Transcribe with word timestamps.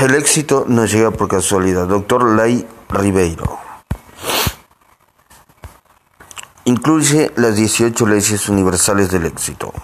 El 0.00 0.14
éxito 0.14 0.64
no 0.66 0.86
llega 0.86 1.10
por 1.10 1.28
casualidad. 1.28 1.86
Doctor 1.86 2.34
Lai 2.34 2.66
Ribeiro. 2.88 3.58
Incluye 6.64 7.30
las 7.36 7.54
18 7.54 8.06
leyes 8.06 8.48
universales 8.48 9.10
del 9.10 9.26
éxito. 9.26 9.74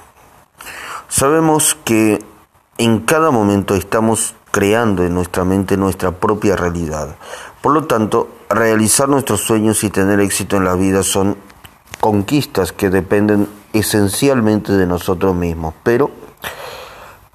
Sabemos 1.08 1.76
que 1.84 2.24
en 2.78 3.00
cada 3.00 3.30
momento 3.30 3.74
estamos 3.74 4.34
creando 4.50 5.04
en 5.04 5.12
nuestra 5.12 5.44
mente 5.44 5.76
nuestra 5.76 6.12
propia 6.12 6.56
realidad. 6.56 7.16
Por 7.60 7.74
lo 7.74 7.84
tanto, 7.84 8.30
realizar 8.48 9.10
nuestros 9.10 9.42
sueños 9.42 9.84
y 9.84 9.90
tener 9.90 10.20
éxito 10.20 10.56
en 10.56 10.64
la 10.64 10.76
vida 10.76 11.02
son 11.02 11.36
conquistas 12.00 12.72
que 12.72 12.88
dependen 12.88 13.48
esencialmente 13.74 14.72
de 14.72 14.86
nosotros 14.86 15.36
mismos. 15.36 15.74
Pero, 15.82 16.10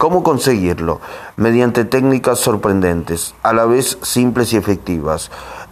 ¿cómo 0.01 0.23
conseguirlo? 0.23 0.99
Mediante 1.35 1.85
técnicas 1.85 2.39
sorprendentes, 2.39 3.35
a 3.43 3.53
la 3.53 3.65
vez 3.65 3.99
simples 4.01 4.51
y 4.51 4.57
efectivas. 4.57 5.29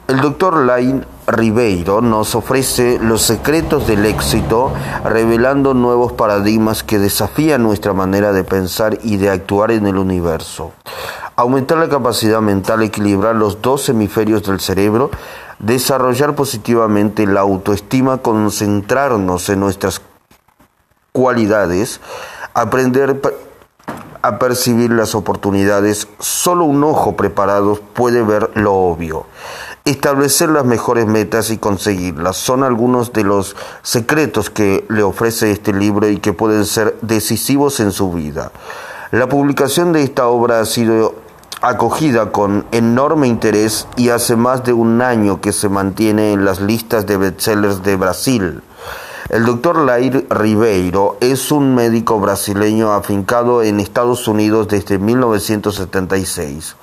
El 0.07 0.21
doctor 0.21 0.55
Lain 0.67 1.03
Ribeiro 1.25 2.01
nos 2.01 2.35
ofrece 2.35 2.99
los 3.01 3.23
secretos 3.23 3.87
del 3.87 4.05
éxito, 4.05 4.71
revelando 5.03 5.73
nuevos 5.73 6.11
paradigmas 6.13 6.83
que 6.83 6.99
desafían 6.99 7.63
nuestra 7.63 7.93
manera 7.93 8.31
de 8.31 8.43
pensar 8.43 8.99
y 9.01 9.17
de 9.17 9.31
actuar 9.31 9.71
en 9.71 9.87
el 9.87 9.97
universo. 9.97 10.73
Aumentar 11.35 11.79
la 11.79 11.89
capacidad 11.89 12.39
mental, 12.39 12.83
equilibrar 12.83 13.35
los 13.35 13.63
dos 13.63 13.89
hemisferios 13.89 14.43
del 14.43 14.59
cerebro, 14.59 15.09
desarrollar 15.57 16.35
positivamente 16.35 17.25
la 17.25 17.39
autoestima, 17.39 18.19
concentrarnos 18.19 19.49
en 19.49 19.59
nuestras 19.59 20.03
cualidades, 21.13 21.99
aprender 22.53 23.19
a 24.21 24.39
percibir 24.39 24.91
las 24.91 25.15
oportunidades. 25.15 26.07
Solo 26.19 26.65
un 26.65 26.83
ojo 26.83 27.15
preparado 27.15 27.79
puede 27.93 28.23
ver 28.23 28.51
lo 28.55 28.73
obvio. 28.73 29.25
Establecer 29.85 30.49
las 30.49 30.65
mejores 30.65 31.07
metas 31.07 31.49
y 31.49 31.57
conseguirlas 31.57 32.37
son 32.37 32.63
algunos 32.63 33.13
de 33.13 33.23
los 33.23 33.55
secretos 33.81 34.49
que 34.49 34.85
le 34.89 35.03
ofrece 35.03 35.51
este 35.51 35.73
libro 35.73 36.09
y 36.09 36.19
que 36.19 36.33
pueden 36.33 36.65
ser 36.65 36.97
decisivos 37.01 37.79
en 37.79 37.91
su 37.91 38.11
vida. 38.11 38.51
La 39.11 39.27
publicación 39.27 39.93
de 39.93 40.03
esta 40.03 40.27
obra 40.27 40.59
ha 40.59 40.65
sido 40.65 41.15
acogida 41.61 42.31
con 42.31 42.65
enorme 42.71 43.27
interés 43.27 43.87
y 43.97 44.09
hace 44.09 44.35
más 44.35 44.63
de 44.63 44.73
un 44.73 45.01
año 45.01 45.41
que 45.41 45.51
se 45.51 45.69
mantiene 45.69 46.33
en 46.33 46.45
las 46.45 46.61
listas 46.61 47.05
de 47.05 47.17
bestsellers 47.17 47.83
de 47.83 47.95
Brasil. 47.95 48.61
El 49.29 49.45
doctor 49.45 49.77
Lair 49.77 50.25
Ribeiro 50.31 51.17
es 51.19 51.51
un 51.51 51.75
médico 51.75 52.19
brasileño 52.19 52.93
afincado 52.93 53.61
en 53.61 53.79
Estados 53.79 54.27
Unidos 54.27 54.67
desde 54.67 54.97
1976. 54.97 56.75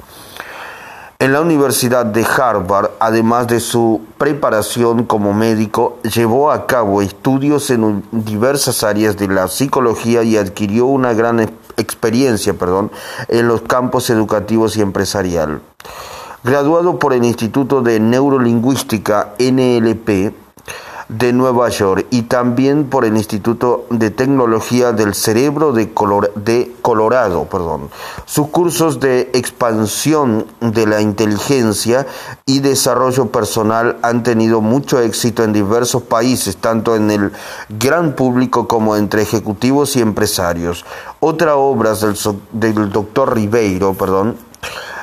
En 1.19 1.33
la 1.33 1.41
Universidad 1.41 2.07
de 2.07 2.25
Harvard, 2.25 2.91
además 3.01 3.49
de 3.49 3.59
su 3.59 4.03
preparación 4.17 5.07
como 5.07 5.35
médico, 5.35 5.99
llevó 6.05 6.53
a 6.53 6.69
cabo 6.69 7.03
estudios 7.03 7.69
en 7.71 8.05
diversas 8.13 8.85
áreas 8.85 9.17
de 9.17 9.27
la 9.27 9.49
psicología 9.49 10.23
y 10.23 10.37
adquirió 10.37 10.87
una 10.87 11.15
gran 11.15 11.41
experiencia 11.77 12.55
perdón, 12.55 12.93
en 13.27 13.49
los 13.49 13.63
campos 13.63 14.09
educativos 14.09 14.77
y 14.77 14.83
empresarial. 14.83 15.63
Graduado 16.45 17.01
por 17.01 17.13
el 17.13 17.25
Instituto 17.25 17.83
de 17.83 17.99
Neurolingüística 17.99 19.35
NLP, 19.41 20.46
de 21.09 21.33
Nueva 21.33 21.69
York 21.69 22.07
y 22.11 22.23
también 22.23 22.87
por 22.87 23.05
el 23.05 23.17
Instituto 23.17 23.87
de 23.91 24.11
Tecnología 24.11 24.93
del 24.93 25.15
Cerebro 25.15 25.73
de, 25.73 25.93
Colorado. 25.93 27.45
Perdón. 27.45 27.91
Sus 28.25 28.49
cursos 28.49 29.01
de 29.01 29.31
expansión 29.35 30.47
de 30.61 30.87
la 30.87 31.01
inteligencia 31.01 32.07
y 32.45 32.61
desarrollo 32.61 33.27
personal 33.27 33.99
han 34.03 34.23
tenido 34.23 34.61
mucho 34.61 35.01
éxito 35.01 35.45
en 35.45 35.53
diversos 35.53 36.03
países, 36.03 36.57
tanto 36.57 36.97
en 36.97 37.11
el 37.11 37.33
gran 37.69 38.15
público 38.15 38.67
como 38.67 38.97
entre 38.97 39.23
ejecutivos 39.23 39.97
y 39.97 40.01
empresarios. 40.01 40.85
Otra 41.21 41.57
obra 41.57 41.95
del, 41.95 42.17
del 42.53 42.91
doctor 42.91 43.35
Ribeiro, 43.35 43.95
perdón, 43.95 44.37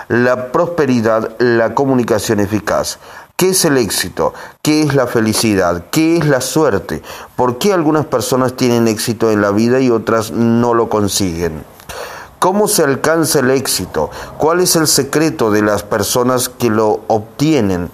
la 0.09 0.51
prosperidad, 0.51 1.35
la 1.39 1.73
comunicación 1.73 2.39
eficaz. 2.39 2.99
¿Qué 3.43 3.49
es 3.49 3.65
el 3.65 3.77
éxito? 3.77 4.33
¿Qué 4.61 4.83
es 4.83 4.95
la 4.95 5.05
felicidad? 5.05 5.87
¿Qué 5.91 6.15
es 6.15 6.25
la 6.25 6.39
suerte? 6.39 7.03
¿Por 7.35 7.57
qué 7.57 7.73
algunas 7.73 8.05
personas 8.05 8.53
tienen 8.53 8.87
éxito 8.87 9.31
en 9.31 9.41
la 9.41 9.51
vida 9.51 9.81
y 9.81 9.89
otras 9.89 10.31
no 10.31 10.73
lo 10.73 10.87
consiguen? 10.87 11.65
¿Cómo 12.39 12.69
se 12.69 12.83
alcanza 12.83 13.39
el 13.39 13.49
éxito? 13.49 14.09
¿Cuál 14.37 14.61
es 14.61 14.77
el 14.77 14.87
secreto 14.87 15.51
de 15.51 15.61
las 15.61 15.83
personas 15.83 16.47
que 16.47 16.69
lo 16.69 17.01
obtienen? 17.07 17.91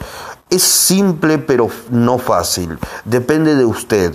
Es 0.52 0.62
simple 0.62 1.40
pero 1.40 1.70
no 1.90 2.20
fácil. 2.20 2.78
Depende 3.06 3.56
de 3.56 3.66
usted. 3.66 4.14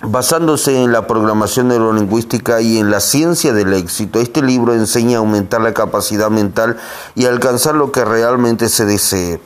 Basándose 0.00 0.84
en 0.84 0.92
la 0.92 1.08
programación 1.08 1.68
neurolingüística 1.68 2.60
y 2.60 2.78
en 2.78 2.90
la 2.90 3.00
ciencia 3.00 3.52
del 3.52 3.72
éxito, 3.72 4.20
este 4.20 4.42
libro 4.42 4.72
enseña 4.72 5.16
a 5.16 5.20
aumentar 5.20 5.60
la 5.60 5.74
capacidad 5.74 6.30
mental 6.30 6.76
y 7.16 7.26
alcanzar 7.26 7.74
lo 7.74 7.90
que 7.90 8.04
realmente 8.04 8.68
se 8.68 8.84
desee. 8.84 9.40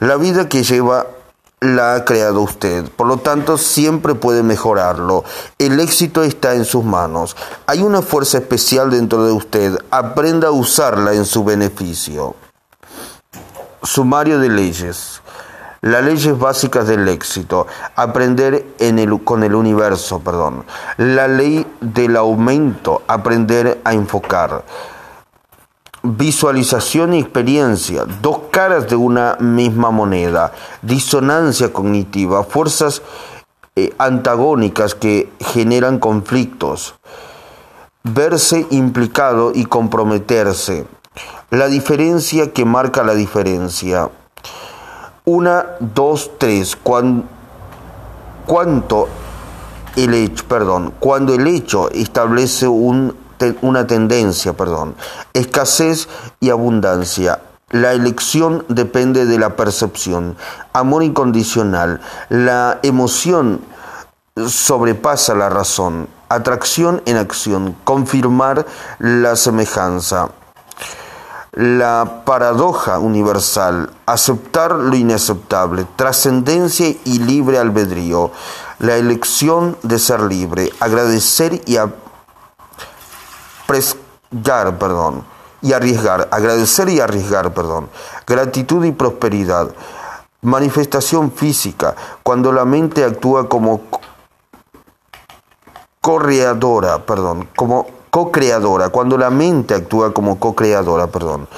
La 0.00 0.16
vida 0.16 0.48
que 0.48 0.62
lleva 0.62 1.06
la 1.60 1.94
ha 1.94 2.04
creado 2.06 2.40
usted, 2.40 2.88
por 2.90 3.06
lo 3.06 3.18
tanto 3.18 3.58
siempre 3.58 4.14
puede 4.14 4.42
mejorarlo. 4.42 5.24
El 5.58 5.78
éxito 5.78 6.22
está 6.22 6.54
en 6.54 6.64
sus 6.64 6.84
manos. 6.84 7.36
Hay 7.66 7.82
una 7.82 8.00
fuerza 8.00 8.38
especial 8.38 8.90
dentro 8.90 9.26
de 9.26 9.32
usted. 9.32 9.76
Aprenda 9.90 10.48
a 10.48 10.52
usarla 10.52 11.12
en 11.12 11.26
su 11.26 11.44
beneficio. 11.44 12.34
Sumario 13.82 14.38
de 14.38 14.48
leyes. 14.48 15.20
Las 15.80 16.04
leyes 16.04 16.36
básicas 16.36 16.88
del 16.88 17.08
éxito. 17.08 17.66
Aprender 17.94 18.66
con 19.24 19.44
el 19.44 19.54
universo, 19.54 20.18
perdón. 20.18 20.64
La 20.96 21.28
ley 21.28 21.66
del 21.80 22.16
aumento. 22.16 23.02
Aprender 23.06 23.80
a 23.84 23.92
enfocar. 23.92 24.64
Visualización 26.02 27.14
y 27.14 27.20
experiencia. 27.20 28.04
Dos 28.20 28.40
caras 28.50 28.88
de 28.88 28.96
una 28.96 29.36
misma 29.38 29.90
moneda. 29.92 30.52
Disonancia 30.82 31.72
cognitiva. 31.72 32.42
Fuerzas 32.42 33.02
eh, 33.76 33.94
antagónicas 33.98 34.96
que 34.96 35.30
generan 35.38 36.00
conflictos. 36.00 36.96
Verse 38.02 38.66
implicado 38.70 39.52
y 39.54 39.64
comprometerse. 39.66 40.86
La 41.50 41.68
diferencia 41.68 42.52
que 42.52 42.64
marca 42.64 43.04
la 43.04 43.14
diferencia 43.14 44.10
una, 45.28 45.76
dos, 45.80 46.30
tres. 46.38 46.74
Cuando, 46.74 47.24
cuánto 48.46 49.08
el 49.94 50.14
hecho, 50.14 50.44
perdón, 50.48 50.94
cuando 50.98 51.34
el 51.34 51.46
hecho 51.46 51.90
establece 51.90 52.66
un, 52.66 53.14
una 53.60 53.86
tendencia, 53.86 54.54
perdón, 54.54 54.94
escasez 55.34 56.08
y 56.40 56.48
abundancia. 56.48 57.40
La 57.70 57.92
elección 57.92 58.64
depende 58.68 59.26
de 59.26 59.38
la 59.38 59.54
percepción. 59.54 60.36
Amor 60.72 61.02
incondicional. 61.02 62.00
La 62.30 62.78
emoción 62.82 63.60
sobrepasa 64.46 65.34
la 65.34 65.50
razón. 65.50 66.08
Atracción 66.30 67.02
en 67.04 67.18
acción. 67.18 67.76
Confirmar 67.84 68.64
la 68.98 69.36
semejanza 69.36 70.30
la 71.52 72.22
paradoja 72.24 72.98
universal, 72.98 73.90
aceptar 74.06 74.72
lo 74.72 74.94
inaceptable, 74.94 75.86
trascendencia 75.96 76.88
y 77.04 77.18
libre 77.18 77.58
albedrío, 77.58 78.30
la 78.78 78.96
elección 78.96 79.76
de 79.82 79.98
ser 79.98 80.20
libre, 80.20 80.70
agradecer 80.80 81.62
y 81.66 81.76
perdón, 84.78 85.24
y 85.60 85.72
arriesgar, 85.72 86.28
agradecer 86.30 86.88
y 86.88 87.00
arriesgar, 87.00 87.52
perdón, 87.52 87.88
gratitud 88.26 88.84
y 88.84 88.92
prosperidad, 88.92 89.70
manifestación 90.42 91.32
física, 91.32 91.94
cuando 92.22 92.52
la 92.52 92.64
mente 92.64 93.04
actúa 93.04 93.48
como 93.48 93.82
correadora, 96.00 97.04
perdón, 97.04 97.48
como 97.56 97.97
co-creadora, 98.10 98.90
cuando 98.90 99.18
la 99.18 99.30
mente 99.30 99.74
actúa 99.74 100.12
como 100.12 100.38
co-creadora, 100.38 101.08
perdón. 101.08 101.48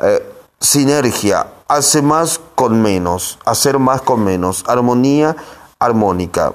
Eh, 0.00 0.32
sinergia, 0.60 1.46
hace 1.68 2.02
más 2.02 2.40
con 2.54 2.80
menos, 2.80 3.38
hacer 3.44 3.78
más 3.78 4.02
con 4.02 4.24
menos, 4.24 4.64
armonía 4.66 5.36
armónica. 5.78 6.52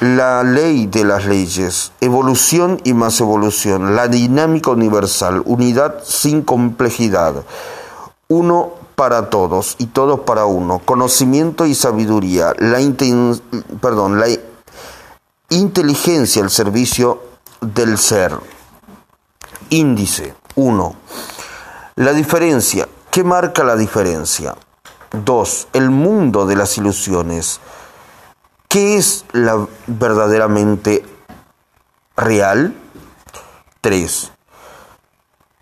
La 0.00 0.42
ley 0.42 0.86
de 0.86 1.04
las 1.04 1.24
leyes, 1.24 1.92
evolución 2.02 2.80
y 2.84 2.92
más 2.92 3.20
evolución, 3.20 3.96
la 3.96 4.08
dinámica 4.08 4.70
universal, 4.70 5.42
unidad 5.46 6.02
sin 6.04 6.42
complejidad, 6.42 7.44
uno 8.28 8.72
para 8.94 9.30
todos 9.30 9.76
y 9.78 9.86
todos 9.86 10.20
para 10.20 10.44
uno, 10.44 10.80
conocimiento 10.84 11.64
y 11.64 11.74
sabiduría, 11.74 12.52
la, 12.58 12.78
perdón, 13.80 14.20
la 14.20 14.26
inteligencia 15.48 16.42
al 16.42 16.50
servicio 16.50 17.20
del 17.74 17.98
ser. 17.98 18.38
Índice 19.70 20.34
1. 20.54 20.96
La 21.96 22.12
diferencia. 22.12 22.88
¿Qué 23.10 23.24
marca 23.24 23.64
la 23.64 23.76
diferencia? 23.76 24.54
2. 25.24 25.68
El 25.72 25.90
mundo 25.90 26.46
de 26.46 26.56
las 26.56 26.78
ilusiones. 26.78 27.60
¿Qué 28.68 28.96
es 28.96 29.24
la 29.32 29.66
verdaderamente 29.86 31.04
real? 32.16 32.74
3. 33.80 34.32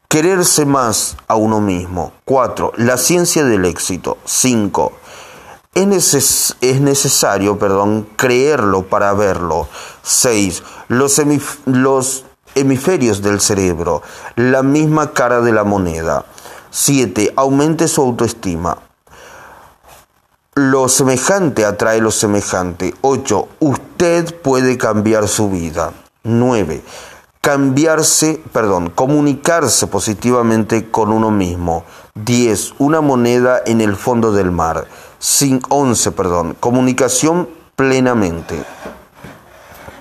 Quererse 0.09 0.67
más 0.67 1.17
a 1.27 1.37
uno 1.37 1.61
mismo. 1.61 2.13
4. 2.25 2.73
La 2.77 2.99
ciencia 2.99 3.45
del 3.45 3.65
éxito. 3.65 4.19
5. 4.25 4.93
Es, 5.75 6.55
es, 6.61 6.81
necesario 6.81 7.59
perdón, 7.59 8.07
creerlo 8.17 8.83
para 8.83 9.13
verlo. 9.13 9.69
6. 10.03 10.63
Los, 10.89 11.21
los 11.67 12.25
hemisferios 12.55 13.23
del 13.23 13.41
cerebro. 13.41 14.03
La 14.37 14.63
misma 14.63 15.13
cara 15.13 15.41
de 15.41 15.53
la 15.53 15.65
moneda. 15.65 16.25
7. 16.71 17.33
Aumente 17.37 17.89
su 17.89 18.03
autoestima. 18.03 18.79
Lo 20.57 20.89
semejante 20.89 21.65
atrae 21.65 22.01
lo 22.01 22.13
semejante. 22.13 22.95
8. 23.01 23.49
Usted 23.59 24.41
puede 24.41 24.79
cambiar 24.79 25.27
su 25.27 25.51
vida. 25.51 25.93
9. 26.23 26.83
Cambiarse, 27.41 28.41
perdón, 28.53 28.91
comunicarse 28.91 29.89
positivamente 29.89 30.91
con 30.91 31.11
uno 31.11 31.33
mismo. 31.33 31.85
10. 32.15 32.75
Una 32.79 33.01
moneda 33.01 33.61
en 33.67 33.81
el 33.81 33.97
fondo 33.97 34.31
del 34.33 34.53
mar. 34.53 34.87
11. 35.69 36.13
Perdón, 36.13 36.57
comunicación 36.61 37.49
plenamente. 37.77 38.63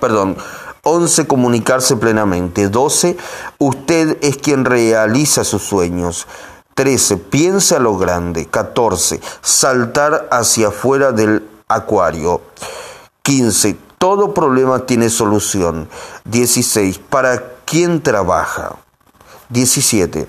Perdón, 0.00 0.36
11. 0.82 1.26
Comunicarse 1.26 1.96
plenamente. 1.96 2.68
12. 2.68 3.16
Usted 3.58 4.18
es 4.20 4.36
quien 4.36 4.64
realiza 4.64 5.44
sus 5.44 5.62
sueños. 5.62 6.26
13. 6.74 7.16
Piensa 7.16 7.78
lo 7.78 7.96
grande. 7.96 8.46
14. 8.46 9.20
Saltar 9.40 10.28
hacia 10.30 10.68
afuera 10.68 11.12
del 11.12 11.48
acuario. 11.68 12.42
15. 13.22 13.78
Todo 13.96 14.34
problema 14.34 14.84
tiene 14.84 15.08
solución. 15.08 15.88
16. 16.24 16.98
¿Para 16.98 17.42
quién 17.64 18.02
trabaja? 18.02 18.76
17. 19.54 20.28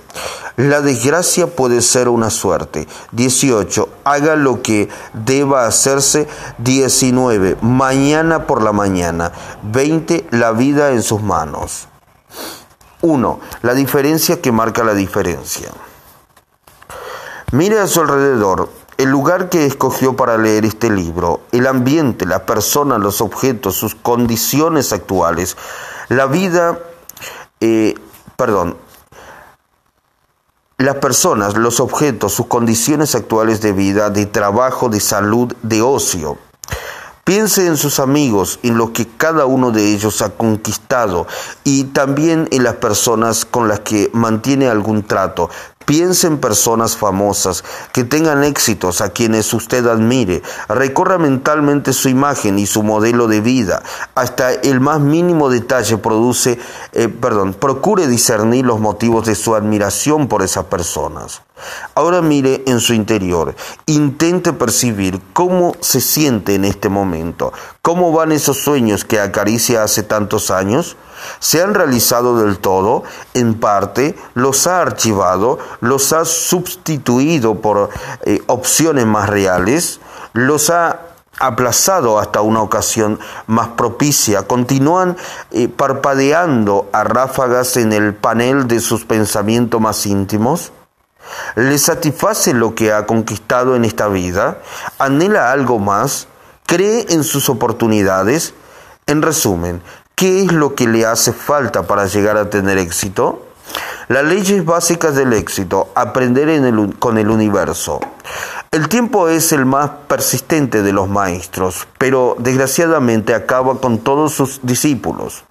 La 0.56 0.80
desgracia 0.80 1.48
puede 1.48 1.82
ser 1.82 2.08
una 2.08 2.30
suerte. 2.30 2.88
18. 3.12 3.90
Haga 4.06 4.38
lo 4.38 4.62
que 4.62 4.88
deba 5.14 5.68
hacerse. 5.68 6.30
19. 6.60 7.58
Mañana 7.62 8.48
por 8.48 8.62
la 8.62 8.72
mañana. 8.72 9.34
20. 9.64 10.28
La 10.32 10.54
vida 10.54 10.92
en 10.92 11.04
sus 11.04 11.22
manos. 11.22 11.90
1. 13.02 13.40
La 13.64 13.74
diferencia 13.74 14.42
que 14.42 14.54
marca 14.54 14.84
la 14.84 14.94
diferencia. 14.94 15.70
Mire 17.52 17.80
a 17.80 17.88
su 17.88 18.02
alrededor, 18.02 18.70
el 18.98 19.10
lugar 19.10 19.50
que 19.50 19.66
escogió 19.66 20.16
para 20.16 20.38
leer 20.38 20.66
este 20.66 20.90
libro, 20.90 21.42
el 21.52 21.68
ambiente, 21.68 22.26
la 22.26 22.46
persona, 22.46 22.98
los 22.98 23.22
objetos, 23.22 23.76
sus 23.76 23.96
condiciones 23.96 24.94
actuales, 24.94 25.56
la 26.10 26.26
vida, 26.26 26.80
eh, 27.60 27.96
perdón, 28.36 28.78
las 30.78 30.96
personas, 30.96 31.56
los 31.56 31.80
objetos, 31.80 32.34
sus 32.34 32.48
condiciones 32.48 33.16
actuales 33.16 33.62
de 33.62 33.72
vida, 33.72 34.10
de 34.10 34.26
trabajo, 34.26 34.90
de 34.90 35.00
salud, 35.00 35.54
de 35.62 35.82
ocio. 35.82 36.38
Piense 37.24 37.66
en 37.66 37.78
sus 37.78 38.00
amigos, 38.00 38.60
en 38.62 38.78
lo 38.78 38.94
que 38.94 39.08
cada 39.08 39.46
uno 39.46 39.72
de 39.72 39.94
ellos 39.94 40.22
ha 40.22 40.32
conquistado 40.32 41.26
y 41.64 41.86
también 41.86 42.48
en 42.52 42.64
las 42.64 42.76
personas 42.76 43.46
con 43.46 43.68
las 43.68 43.80
que 43.80 44.12
mantiene 44.14 44.68
algún 44.68 45.02
trato. 45.02 45.50
Piense 45.86 46.28
en 46.28 46.40
personas 46.40 46.98
famosas 46.98 47.64
que 47.94 48.04
tengan 48.04 48.44
éxitos 48.44 49.02
a 49.02 49.10
quienes 49.10 49.54
usted 49.54 49.86
admire. 49.88 50.42
Recorra 50.68 51.18
mentalmente 51.18 51.94
su 51.94 52.10
imagen 52.10 52.58
y 52.58 52.66
su 52.66 52.84
modelo 52.84 53.28
de 53.28 53.42
vida. 53.42 53.84
Hasta 54.16 54.52
el 54.52 54.80
más 54.80 55.00
mínimo 55.00 55.50
detalle 55.50 55.98
produce, 55.98 56.60
eh, 56.92 57.08
perdón, 57.08 57.54
procure 57.54 58.08
discernir 58.08 58.66
los 58.66 58.80
motivos 58.80 59.26
de 59.26 59.36
su 59.36 59.56
admiración 59.56 60.28
por 60.28 60.42
esas 60.42 60.66
personas. 60.66 61.42
Ahora 61.94 62.22
mire 62.22 62.64
en 62.68 62.82
su 62.82 62.94
interior, 62.94 63.56
intente 63.86 64.52
percibir 64.52 65.22
cómo 65.32 65.76
se 65.80 66.02
siente 66.02 66.56
en 66.56 66.66
este 66.66 66.90
momento, 66.90 67.54
cómo 67.82 68.12
van 68.12 68.34
esos 68.34 68.58
sueños 68.58 69.06
que 69.06 69.20
acaricia 69.20 69.84
hace 69.84 70.04
tantos 70.04 70.52
años. 70.52 70.98
¿Se 71.40 71.62
han 71.62 71.74
realizado 71.74 72.38
del 72.44 72.60
todo? 72.60 73.04
En 73.34 73.54
parte, 73.56 74.18
los 74.34 74.68
ha 74.68 74.82
archivado, 74.82 75.58
los 75.80 76.12
ha 76.12 76.26
sustituido 76.26 77.62
por 77.62 77.90
eh, 78.26 78.42
opciones 78.48 79.06
más 79.06 79.30
reales, 79.30 80.02
los 80.34 80.70
ha 80.70 81.00
aplazado 81.40 82.20
hasta 82.20 82.42
una 82.42 82.62
ocasión 82.62 83.20
más 83.48 83.70
propicia, 83.70 84.44
continúan 84.44 85.18
eh, 85.52 85.68
parpadeando 85.68 86.90
a 86.92 87.04
ráfagas 87.04 87.78
en 87.78 87.94
el 87.94 88.14
panel 88.14 88.68
de 88.68 88.80
sus 88.80 89.06
pensamientos 89.06 89.80
más 89.80 90.06
íntimos. 90.06 90.72
¿Le 91.56 91.78
satisface 91.78 92.54
lo 92.54 92.76
que 92.76 92.92
ha 92.92 93.06
conquistado 93.06 93.76
en 93.76 93.86
esta 93.86 94.08
vida? 94.08 94.60
¿Anhela 95.00 95.52
algo 95.52 95.80
más? 95.80 96.28
¿Cree 96.66 97.06
en 97.10 97.24
sus 97.24 97.50
oportunidades? 97.50 98.54
En 99.08 99.22
resumen, 99.22 99.82
¿qué 100.16 100.42
es 100.42 100.52
lo 100.52 100.76
que 100.76 100.88
le 100.88 101.06
hace 101.06 101.32
falta 101.34 101.84
para 101.84 102.06
llegar 102.08 102.38
a 102.38 102.50
tener 102.50 102.78
éxito? 102.78 103.46
Las 104.08 104.24
leyes 104.24 104.64
básicas 104.64 105.16
del 105.16 105.34
éxito, 105.34 105.90
aprender 105.96 106.48
con 107.00 107.18
el 107.18 107.30
universo. 107.30 108.00
El 108.72 108.88
tiempo 108.90 109.30
es 109.30 109.52
el 109.52 109.66
más 109.66 109.90
persistente 110.08 110.84
de 110.84 110.92
los 110.92 111.08
maestros, 111.08 111.88
pero 111.98 112.36
desgraciadamente 112.38 113.34
acaba 113.34 113.80
con 113.80 114.00
todos 114.00 114.34
sus 114.34 114.60
discípulos. 114.64 115.46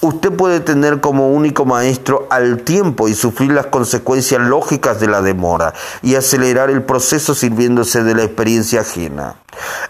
Usted 0.00 0.30
puede 0.32 0.60
tener 0.60 1.00
como 1.00 1.28
único 1.28 1.64
maestro 1.64 2.26
al 2.30 2.62
tiempo 2.62 3.08
y 3.08 3.14
sufrir 3.14 3.52
las 3.52 3.66
consecuencias 3.66 4.40
lógicas 4.40 5.00
de 5.00 5.08
la 5.08 5.22
demora 5.22 5.74
y 6.02 6.14
acelerar 6.14 6.70
el 6.70 6.82
proceso 6.82 7.34
sirviéndose 7.34 8.02
de 8.02 8.14
la 8.14 8.24
experiencia 8.24 8.80
ajena. 8.80 9.36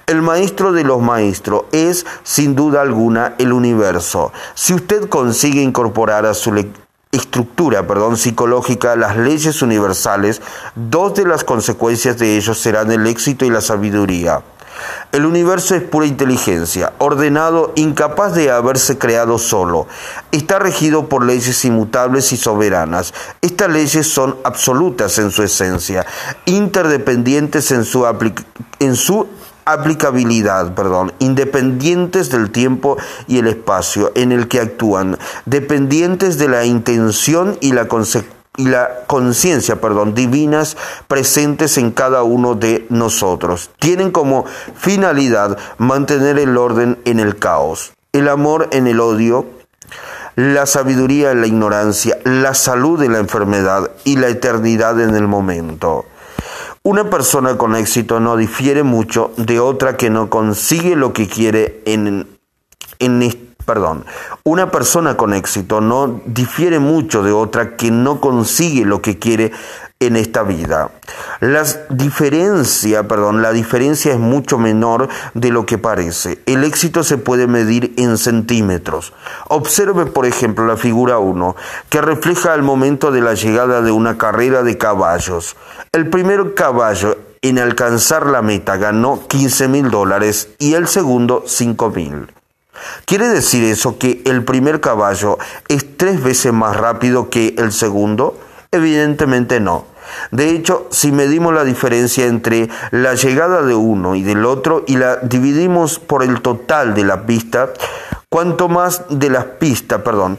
El 0.06 0.22
maestro 0.22 0.72
de 0.72 0.84
los 0.84 1.02
maestros 1.02 1.64
es, 1.72 2.06
sin 2.22 2.54
duda 2.54 2.80
alguna, 2.80 3.34
el 3.38 3.52
universo. 3.52 4.32
Si 4.54 4.72
usted 4.72 5.08
consigue 5.08 5.60
incorporar 5.60 6.24
a 6.26 6.34
su 6.34 6.54
estructura 7.12 7.86
perdón, 7.86 8.16
psicológica 8.16 8.96
las 8.96 9.16
leyes 9.16 9.62
universales, 9.62 10.40
dos 10.74 11.14
de 11.14 11.26
las 11.26 11.44
consecuencias 11.44 12.18
de 12.18 12.36
ellos 12.36 12.58
serán 12.58 12.90
el 12.92 13.06
éxito 13.06 13.44
y 13.44 13.50
la 13.50 13.60
sabiduría. 13.60 14.42
El 15.12 15.24
universo 15.24 15.74
es 15.74 15.82
pura 15.82 16.06
inteligencia, 16.06 16.92
ordenado, 16.98 17.72
incapaz 17.76 18.34
de 18.34 18.50
haberse 18.50 18.98
creado 18.98 19.38
solo. 19.38 19.86
Está 20.32 20.58
regido 20.58 21.08
por 21.08 21.24
leyes 21.24 21.64
inmutables 21.64 22.32
y 22.32 22.36
soberanas. 22.36 23.14
Estas 23.40 23.70
leyes 23.70 24.06
son 24.06 24.36
absolutas 24.44 25.18
en 25.18 25.30
su 25.30 25.42
esencia, 25.42 26.06
interdependientes 26.44 27.70
en 27.70 27.84
su, 27.84 28.06
en 28.80 28.96
su 28.96 29.26
aplicabilidad, 29.64 30.74
perdón, 30.74 31.12
independientes 31.18 32.30
del 32.30 32.50
tiempo 32.50 32.96
y 33.26 33.38
el 33.38 33.48
espacio 33.48 34.12
en 34.14 34.32
el 34.32 34.48
que 34.48 34.60
actúan, 34.60 35.18
dependientes 35.44 36.38
de 36.38 36.48
la 36.48 36.64
intención 36.64 37.58
y 37.60 37.72
la 37.72 37.86
consecuencia 37.86 38.37
y 38.58 38.66
la 38.66 39.04
conciencia, 39.06 39.80
perdón, 39.80 40.14
divinas 40.14 40.76
presentes 41.06 41.78
en 41.78 41.92
cada 41.92 42.24
uno 42.24 42.56
de 42.56 42.86
nosotros. 42.90 43.70
Tienen 43.78 44.10
como 44.10 44.44
finalidad 44.74 45.56
mantener 45.78 46.38
el 46.40 46.58
orden 46.58 46.98
en 47.04 47.20
el 47.20 47.38
caos, 47.38 47.92
el 48.12 48.28
amor 48.28 48.68
en 48.72 48.88
el 48.88 49.00
odio, 49.00 49.46
la 50.34 50.66
sabiduría 50.66 51.30
en 51.30 51.40
la 51.40 51.46
ignorancia, 51.46 52.18
la 52.24 52.52
salud 52.52 53.00
en 53.02 53.12
la 53.12 53.20
enfermedad 53.20 53.92
y 54.04 54.16
la 54.16 54.28
eternidad 54.28 55.00
en 55.00 55.14
el 55.14 55.28
momento. 55.28 56.04
Una 56.82 57.10
persona 57.10 57.56
con 57.56 57.76
éxito 57.76 58.18
no 58.18 58.36
difiere 58.36 58.82
mucho 58.82 59.32
de 59.36 59.60
otra 59.60 59.96
que 59.96 60.10
no 60.10 60.30
consigue 60.30 60.96
lo 60.96 61.12
que 61.12 61.28
quiere 61.28 61.80
en, 61.86 62.26
en 62.98 63.22
perdón, 63.68 64.06
una 64.44 64.70
persona 64.70 65.18
con 65.18 65.34
éxito 65.34 65.82
no 65.82 66.22
difiere 66.24 66.78
mucho 66.78 67.22
de 67.22 67.32
otra 67.32 67.76
que 67.76 67.90
no 67.90 68.18
consigue 68.18 68.86
lo 68.86 69.02
que 69.02 69.18
quiere 69.18 69.52
en 70.00 70.16
esta 70.16 70.42
vida. 70.42 70.90
La 71.40 71.64
diferencia, 71.90 73.06
perdón, 73.06 73.42
la 73.42 73.52
diferencia 73.52 74.12
es 74.12 74.18
mucho 74.18 74.56
menor 74.56 75.10
de 75.34 75.50
lo 75.50 75.66
que 75.66 75.76
parece. 75.76 76.40
El 76.46 76.64
éxito 76.64 77.02
se 77.02 77.18
puede 77.18 77.46
medir 77.46 77.92
en 77.98 78.16
centímetros. 78.16 79.12
Observe, 79.48 80.06
por 80.06 80.24
ejemplo, 80.24 80.66
la 80.66 80.78
figura 80.78 81.18
1, 81.18 81.54
que 81.90 82.00
refleja 82.00 82.54
el 82.54 82.62
momento 82.62 83.10
de 83.10 83.20
la 83.20 83.34
llegada 83.34 83.82
de 83.82 83.90
una 83.90 84.16
carrera 84.16 84.62
de 84.62 84.78
caballos. 84.78 85.56
El 85.92 86.08
primer 86.08 86.54
caballo 86.54 87.18
en 87.42 87.58
alcanzar 87.58 88.24
la 88.24 88.40
meta 88.40 88.78
ganó 88.78 89.26
15 89.28 89.68
mil 89.68 89.90
dólares 89.90 90.48
y 90.58 90.72
el 90.72 90.88
segundo 90.88 91.44
5 91.46 91.90
mil. 91.90 92.37
¿Quiere 93.04 93.28
decir 93.28 93.64
eso 93.64 93.98
que 93.98 94.22
el 94.24 94.44
primer 94.44 94.80
caballo 94.80 95.38
es 95.68 95.96
tres 95.96 96.22
veces 96.22 96.52
más 96.52 96.76
rápido 96.76 97.30
que 97.30 97.54
el 97.58 97.72
segundo? 97.72 98.38
Evidentemente 98.70 99.60
no. 99.60 99.86
De 100.30 100.50
hecho, 100.50 100.86
si 100.90 101.12
medimos 101.12 101.54
la 101.54 101.64
diferencia 101.64 102.26
entre 102.26 102.68
la 102.90 103.14
llegada 103.14 103.62
de 103.62 103.74
uno 103.74 104.14
y 104.14 104.22
del 104.22 104.44
otro 104.44 104.84
y 104.86 104.96
la 104.96 105.16
dividimos 105.16 105.98
por 105.98 106.22
el 106.22 106.40
total 106.40 106.94
de 106.94 107.04
la 107.04 107.26
pista, 107.26 107.70
cuanto 108.28 108.68
más 108.68 109.02
de 109.08 109.30
las 109.30 109.44
pistas, 109.44 110.02
perdón, 110.02 110.38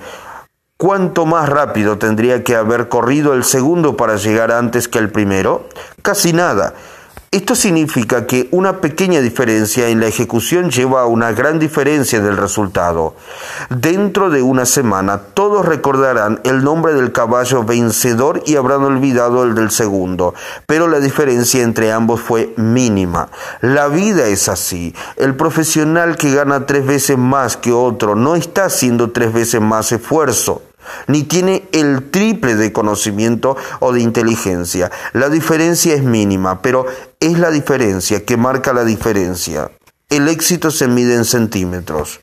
cuánto 0.78 1.26
más 1.26 1.50
rápido 1.50 1.98
tendría 1.98 2.44
que 2.44 2.56
haber 2.56 2.88
corrido 2.88 3.34
el 3.34 3.44
segundo 3.44 3.98
para 3.98 4.16
llegar 4.16 4.52
antes 4.52 4.88
que 4.88 5.00
el 5.00 5.12
primero? 5.12 5.68
Casi 6.02 6.34
nada. 6.34 6.74
Esto 7.32 7.54
significa 7.54 8.26
que 8.26 8.48
una 8.50 8.82
pequeña 8.82 9.22
diferencia 9.22 9.90
en 9.90 10.00
la 10.00 10.08
ejecución 10.08 10.72
lleva 10.72 11.02
a 11.02 11.06
una 11.06 11.32
gran 11.32 11.60
diferencia 11.60 12.20
del 12.22 12.38
resultado. 12.38 13.14
Dentro 13.70 14.32
de 14.32 14.42
una 14.42 14.66
semana 14.66 15.20
todos 15.36 15.64
recordarán 15.64 16.42
el 16.44 16.64
nombre 16.64 16.96
del 16.96 17.12
caballo 17.12 17.64
vencedor 17.64 18.42
y 18.48 18.56
habrán 18.56 18.84
olvidado 18.84 19.44
el 19.44 19.54
del 19.54 19.70
segundo, 19.70 20.34
pero 20.66 20.88
la 20.88 21.00
diferencia 21.00 21.62
entre 21.62 21.92
ambos 21.92 22.20
fue 22.20 22.52
mínima. 22.58 23.30
La 23.62 23.90
vida 23.90 24.26
es 24.26 24.50
así. 24.50 24.96
El 25.16 25.36
profesional 25.36 26.18
que 26.18 26.34
gana 26.34 26.66
tres 26.66 26.84
veces 26.84 27.20
más 27.20 27.58
que 27.58 27.72
otro 27.72 28.16
no 28.16 28.36
está 28.36 28.66
haciendo 28.66 29.12
tres 29.12 29.32
veces 29.32 29.62
más 29.62 29.92
esfuerzo 29.92 30.64
ni 31.08 31.24
tiene 31.24 31.68
el 31.72 32.10
triple 32.12 32.56
de 32.56 32.72
conocimiento 32.72 33.58
o 33.80 33.92
de 33.94 34.02
inteligencia. 34.02 34.92
La 35.14 35.30
diferencia 35.30 35.94
es 35.94 36.04
mínima, 36.04 36.62
pero 36.62 36.86
es 37.20 37.38
la 37.40 37.52
diferencia 37.52 38.26
que 38.26 38.38
marca 38.38 38.74
la 38.74 38.84
diferencia. 38.84 39.72
El 40.10 40.28
éxito 40.28 40.72
se 40.72 40.88
mide 40.88 41.16
en 41.16 41.26
centímetros. 41.26 42.22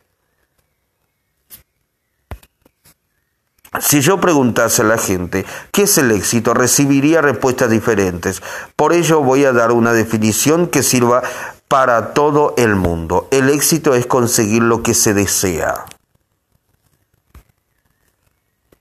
Si 3.81 4.01
yo 4.01 4.21
preguntase 4.21 4.83
a 4.83 4.87
la 4.87 4.99
gente 4.99 5.45
qué 5.71 5.83
es 5.83 5.99
el 5.99 6.11
éxito, 6.11 6.55
recibiría 6.55 7.21
respuestas 7.21 7.71
diferentes. 7.71 8.43
Por 8.75 8.93
ello 8.93 9.21
voy 9.21 9.45
a 9.45 9.53
dar 9.53 9.73
una 9.73 9.93
definición 9.93 10.67
que 10.69 10.83
sirva 10.83 11.23
para 11.69 12.15
todo 12.15 12.55
el 12.57 12.75
mundo. 12.75 13.29
El 13.31 13.51
éxito 13.51 13.95
es 13.95 14.07
conseguir 14.07 14.63
lo 14.63 14.83
que 14.83 14.95
se 14.95 15.15
desea. 15.15 15.85